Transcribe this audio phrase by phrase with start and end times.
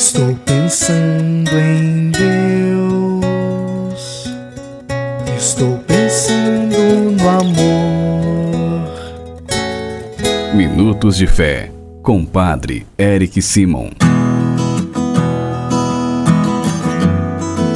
[0.00, 3.20] Estou pensando em Deus.
[5.36, 6.74] Estou pensando
[7.20, 8.88] no amor.
[10.54, 11.70] Minutos de Fé,
[12.02, 13.90] com Padre Eric Simon.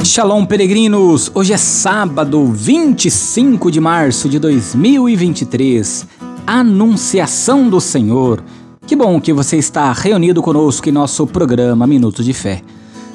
[0.03, 1.31] Shalom, peregrinos!
[1.31, 6.07] Hoje é sábado, 25 de março de 2023.
[6.47, 8.43] Anunciação do Senhor.
[8.87, 12.61] Que bom que você está reunido conosco em nosso programa Minutos de Fé.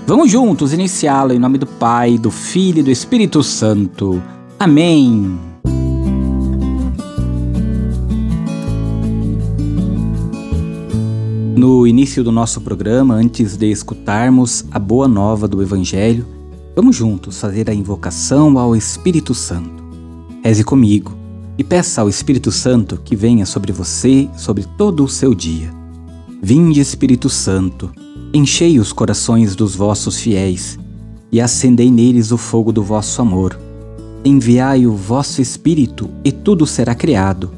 [0.04, 4.20] Vamos juntos iniciá-lo em nome do Pai, do Filho e do Espírito Santo.
[4.58, 5.38] Amém.
[11.56, 16.26] No início do nosso programa, antes de escutarmos a boa nova do Evangelho,
[16.74, 19.84] vamos juntos fazer a invocação ao Espírito Santo.
[20.42, 21.19] Reze comigo
[21.60, 25.70] e peça ao Espírito Santo que venha sobre você, sobre todo o seu dia.
[26.42, 27.90] Vinde, Espírito Santo,
[28.32, 30.78] enchei os corações dos vossos fiéis
[31.30, 33.60] e acendei neles o fogo do vosso amor.
[34.24, 37.50] Enviai o vosso Espírito e tudo será criado,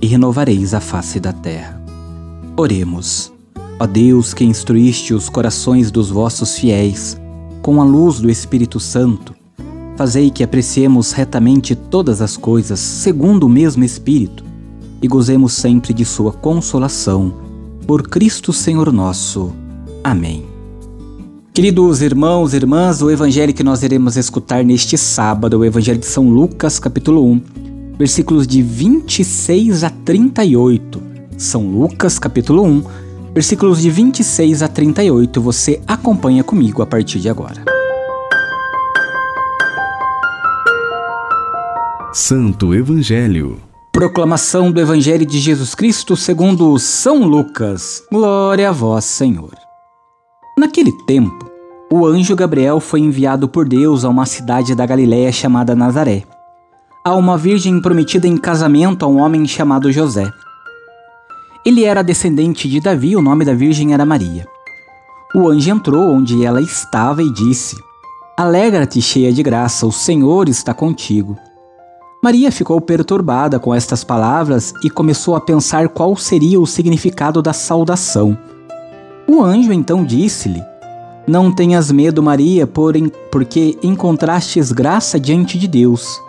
[0.00, 1.82] e renovareis a face da terra.
[2.56, 3.32] Oremos.
[3.80, 7.20] Ó Deus que instruíste os corações dos vossos fiéis
[7.62, 9.34] com a luz do Espírito Santo,
[10.00, 14.42] Fazei que apreciemos retamente todas as coisas segundo o mesmo Espírito
[15.02, 17.34] e gozemos sempre de Sua consolação.
[17.86, 19.52] Por Cristo Senhor nosso.
[20.02, 20.46] Amém.
[21.52, 26.00] Queridos irmãos e irmãs, o evangelho que nós iremos escutar neste sábado é o evangelho
[26.00, 27.42] de São Lucas, capítulo 1,
[27.98, 31.02] versículos de 26 a 38.
[31.36, 32.84] São Lucas, capítulo 1,
[33.34, 35.42] versículos de 26 a 38.
[35.42, 37.79] Você acompanha comigo a partir de agora.
[42.20, 43.58] Santo Evangelho.
[43.90, 48.02] Proclamação do Evangelho de Jesus Cristo segundo São Lucas.
[48.12, 49.54] Glória a vós, Senhor.
[50.56, 51.50] Naquele tempo,
[51.90, 56.24] o anjo Gabriel foi enviado por Deus a uma cidade da Galiléia chamada Nazaré,
[57.02, 60.30] a uma virgem prometida em casamento a um homem chamado José.
[61.64, 64.46] Ele era descendente de Davi, o nome da virgem era Maria.
[65.34, 67.76] O anjo entrou onde ela estava e disse:
[68.36, 71.38] Alegra-te, cheia de graça, o Senhor está contigo.
[72.22, 77.54] Maria ficou perturbada com estas palavras e começou a pensar qual seria o significado da
[77.54, 78.36] saudação.
[79.26, 80.62] O anjo então disse-lhe:
[81.26, 86.20] Não tenhas medo, Maria, porque encontrastes graça diante de Deus.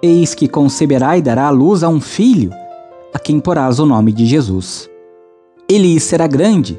[0.00, 2.52] Eis que conceberá e dará à luz a um filho,
[3.12, 4.88] a quem porás o nome de Jesus.
[5.68, 6.78] Ele será grande,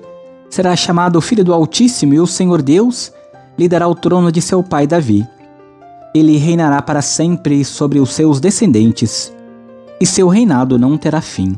[0.50, 3.12] será chamado Filho do Altíssimo, e o Senhor Deus
[3.58, 5.28] lhe dará o trono de seu pai Davi
[6.14, 9.34] ele reinará para sempre sobre os seus descendentes,
[10.02, 11.56] e seu reinado não terá fim.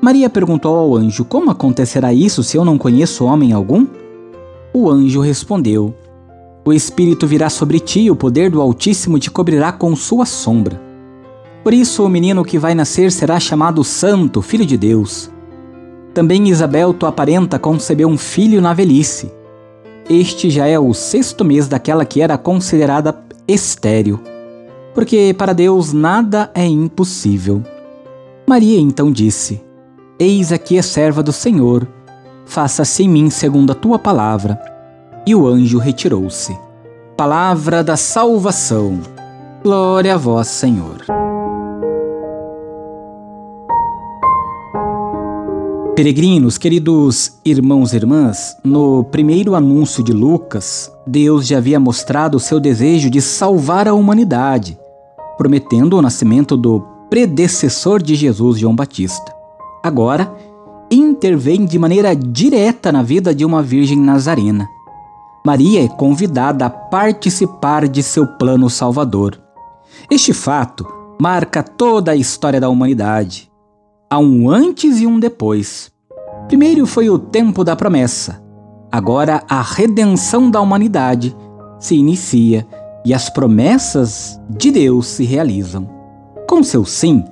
[0.00, 3.86] Maria perguntou ao anjo: Como acontecerá isso se eu não conheço homem algum?
[4.72, 5.94] O anjo respondeu:
[6.64, 10.80] O Espírito virá sobre ti e o poder do Altíssimo te cobrirá com sua sombra.
[11.62, 15.30] Por isso, o menino que vai nascer será chamado Santo, Filho de Deus.
[16.14, 19.30] Também Isabel, tua parenta, concebeu um filho na velhice.
[20.08, 23.12] Este já é o sexto mês daquela que era considerada
[23.52, 24.20] estéril,
[24.94, 27.62] porque para Deus nada é impossível.
[28.46, 29.62] Maria então disse:
[30.18, 31.86] Eis aqui a serva do Senhor,
[32.44, 34.60] faça-se em mim segundo a tua palavra.
[35.26, 36.56] E o anjo retirou-se.
[37.16, 38.98] Palavra da salvação.
[39.62, 41.29] Glória a vós, Senhor.
[46.00, 52.40] Peregrinos, queridos irmãos e irmãs, no primeiro anúncio de Lucas, Deus já havia mostrado o
[52.40, 54.78] seu desejo de salvar a humanidade,
[55.36, 56.80] prometendo o nascimento do
[57.10, 59.30] predecessor de Jesus, João Batista.
[59.82, 60.34] Agora,
[60.90, 64.66] intervém de maneira direta na vida de uma virgem nazarena.
[65.44, 69.38] Maria é convidada a participar de seu plano salvador.
[70.10, 70.86] Este fato
[71.20, 73.50] marca toda a história da humanidade
[74.12, 75.89] Há um antes e um depois.
[76.50, 78.42] Primeiro foi o tempo da promessa.
[78.90, 81.32] Agora a redenção da humanidade
[81.78, 82.66] se inicia
[83.04, 85.88] e as promessas de Deus se realizam.
[86.48, 87.24] Com seu sim,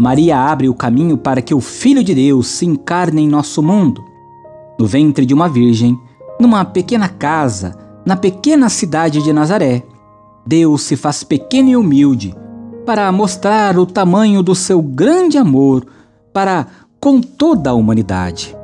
[0.00, 4.02] Maria abre o caminho para que o Filho de Deus se encarne em nosso mundo.
[4.80, 5.94] No ventre de uma virgem,
[6.40, 7.76] numa pequena casa,
[8.06, 9.82] na pequena cidade de Nazaré,
[10.46, 12.34] Deus se faz pequeno e humilde
[12.86, 15.84] para mostrar o tamanho do seu grande amor
[16.32, 16.68] para
[16.98, 18.61] com toda a humanidade.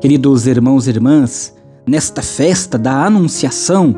[0.00, 1.52] Queridos irmãos e irmãs,
[1.84, 3.92] nesta festa da Anunciação,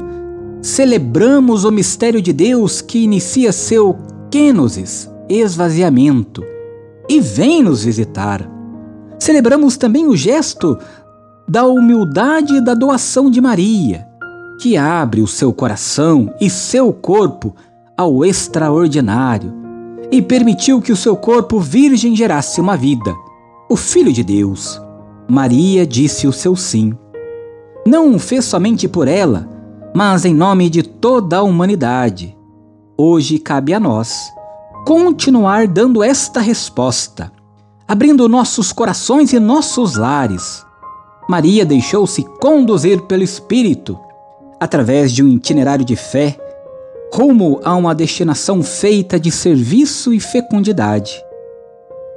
[0.63, 3.99] celebramos o mistério de Deus que inicia seu
[4.31, 6.43] kenosis, esvaziamento,
[7.07, 8.51] e vem nos visitar.
[9.19, 10.79] Celebramos também o gesto
[11.47, 14.09] da humildade e da doação de Maria,
[14.59, 17.55] que abre o seu coração e seu corpo
[17.95, 19.53] ao extraordinário
[20.11, 23.15] e permitiu que o seu corpo virgem gerasse uma vida,
[23.69, 24.81] o Filho de Deus.
[25.31, 26.93] Maria disse o seu sim.
[27.87, 29.49] Não o fez somente por ela,
[29.95, 32.37] mas em nome de toda a humanidade.
[32.99, 34.29] Hoje cabe a nós
[34.85, 37.31] continuar dando esta resposta,
[37.87, 40.67] abrindo nossos corações e nossos lares.
[41.29, 43.97] Maria deixou-se conduzir pelo Espírito,
[44.59, 46.37] através de um itinerário de fé,
[47.15, 51.23] rumo a uma destinação feita de serviço e fecundidade.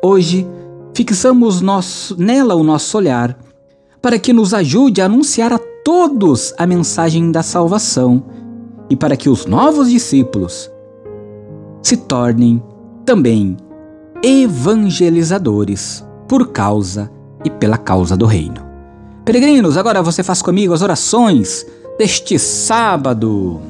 [0.03, 0.47] Hoje,
[0.93, 3.37] fixamos nosso, nela o nosso olhar,
[4.01, 8.23] para que nos ajude a anunciar a todos a mensagem da salvação
[8.89, 10.69] e para que os novos discípulos
[11.81, 12.61] se tornem
[13.05, 13.57] também
[14.23, 17.11] evangelizadores por causa
[17.43, 18.63] e pela causa do reino.
[19.25, 21.65] Peregrinos, agora você faz comigo as orações
[21.97, 23.61] deste sábado.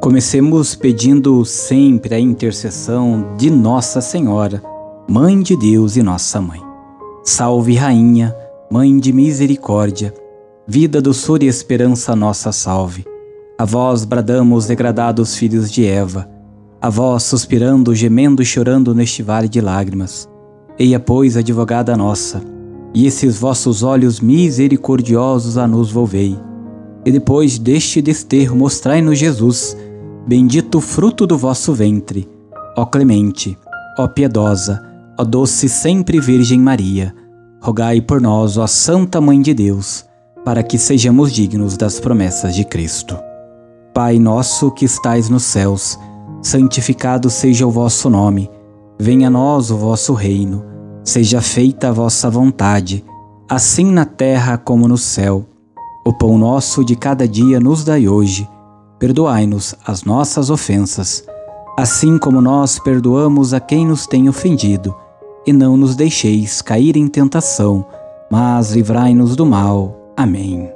[0.00, 4.62] Comecemos pedindo sempre a intercessão de Nossa Senhora,
[5.08, 6.67] Mãe de Deus e Nossa Mãe.
[7.30, 8.34] Salve, Rainha,
[8.70, 10.14] Mãe de Misericórdia,
[10.66, 13.04] vida, doçura e esperança, nossa salve.
[13.58, 16.26] A vós bradamos, degradados filhos de Eva
[16.80, 20.26] a vós suspirando, gemendo e chorando neste vale de lágrimas.
[20.78, 22.40] Eia, pois, advogada nossa,
[22.94, 26.34] e esses vossos olhos misericordiosos a nos volvei.
[27.04, 29.76] E depois deste desterro mostrai-nos Jesus,
[30.26, 32.26] bendito fruto do vosso ventre.
[32.74, 33.58] Ó clemente,
[33.98, 34.87] ó piedosa,
[35.18, 37.12] ó doce sempre Virgem Maria,
[37.60, 40.04] rogai por nós, ó Santa Mãe de Deus,
[40.44, 43.18] para que sejamos dignos das promessas de Cristo.
[43.92, 45.98] Pai nosso que estais nos céus,
[46.40, 48.48] santificado seja o vosso nome,
[48.96, 50.64] venha a nós o vosso reino,
[51.02, 53.04] seja feita a vossa vontade,
[53.50, 55.44] assim na terra como no céu.
[56.06, 58.48] O pão nosso de cada dia nos dai hoje,
[59.00, 61.24] perdoai-nos as nossas ofensas,
[61.76, 64.94] assim como nós perdoamos a quem nos tem ofendido,
[65.46, 67.86] e não nos deixeis cair em tentação,
[68.30, 70.12] mas livrai-nos do mal.
[70.16, 70.70] Amém.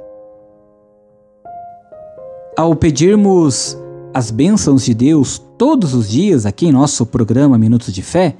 [2.57, 3.77] Ao pedirmos
[4.13, 8.35] as bênçãos de Deus todos os dias aqui em nosso programa Minutos de Fé,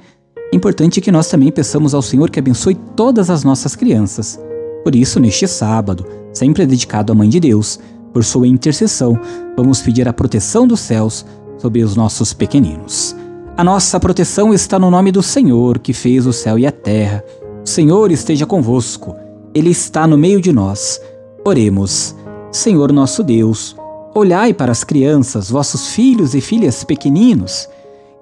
[0.52, 4.38] é importante que nós também peçamos ao Senhor que abençoe todas as nossas crianças.
[4.84, 7.80] Por isso, neste sábado, sempre dedicado à Mãe de Deus,
[8.12, 9.18] por sua intercessão,
[9.56, 11.26] vamos pedir a proteção dos céus
[11.58, 13.16] sobre os nossos pequeninos.
[13.56, 17.24] A nossa proteção está no nome do Senhor, que fez o céu e a terra.
[17.64, 19.14] O Senhor esteja convosco,
[19.54, 21.00] Ele está no meio de nós.
[21.44, 22.16] Oremos.
[22.50, 23.76] Senhor nosso Deus,
[24.16, 27.68] Olhai para as crianças, vossos filhos e filhas pequeninos,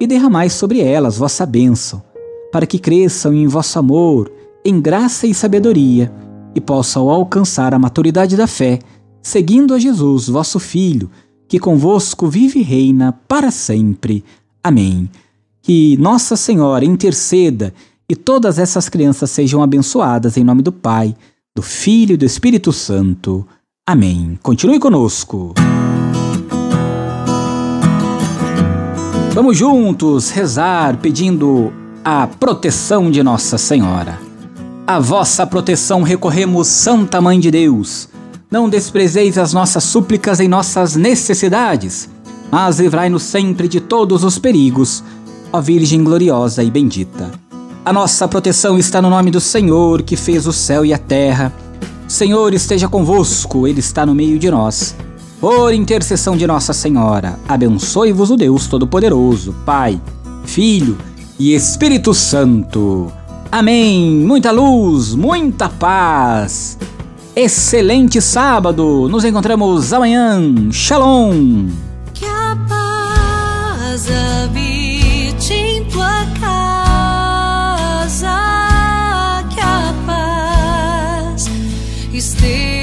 [0.00, 2.02] e derramai sobre elas vossa bênção,
[2.50, 4.32] para que cresçam em vosso amor,
[4.64, 6.10] em graça e sabedoria,
[6.54, 8.78] e possam alcançar a maturidade da fé,
[9.20, 11.10] seguindo a Jesus, vosso Filho,
[11.46, 14.24] que convosco vive e reina para sempre.
[14.62, 15.08] Amém.
[15.60, 17.74] Que Nossa Senhora interceda
[18.08, 21.14] e todas essas crianças sejam abençoadas em nome do Pai,
[21.54, 23.46] do Filho e do Espírito Santo.
[23.86, 24.38] Amém.
[24.42, 25.54] Continue conosco.
[29.34, 31.72] Vamos juntos rezar pedindo
[32.04, 34.20] a proteção de Nossa Senhora.
[34.86, 38.08] A vossa proteção recorremos, Santa Mãe de Deus.
[38.50, 42.10] Não desprezeis as nossas súplicas em nossas necessidades,
[42.52, 45.02] mas livrai-nos sempre de todos os perigos,
[45.50, 47.30] ó Virgem gloriosa e bendita.
[47.82, 51.50] A nossa proteção está no nome do Senhor, que fez o céu e a terra.
[52.06, 54.94] Senhor esteja convosco, Ele está no meio de nós.
[55.40, 59.98] Por intercessão de Nossa Senhora, abençoe-vos o Deus Todo-Poderoso, Pai,
[60.44, 60.98] Filho
[61.38, 63.10] e Espírito Santo.
[63.50, 64.10] Amém.
[64.10, 66.78] Muita luz, muita paz.
[67.34, 69.08] Excelente sábado.
[69.08, 70.70] Nos encontramos amanhã.
[70.70, 71.91] Shalom.
[82.18, 82.81] Esteja.